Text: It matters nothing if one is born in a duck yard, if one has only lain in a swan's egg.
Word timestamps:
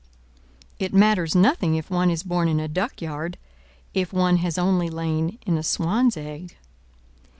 It 0.79 0.95
matters 0.95 1.35
nothing 1.35 1.75
if 1.75 1.91
one 1.91 2.09
is 2.09 2.23
born 2.23 2.47
in 2.47 2.59
a 2.59 2.67
duck 2.67 3.03
yard, 3.03 3.37
if 3.93 4.11
one 4.11 4.37
has 4.37 4.57
only 4.57 4.89
lain 4.89 5.37
in 5.45 5.59
a 5.59 5.63
swan's 5.63 6.17
egg. 6.17 6.57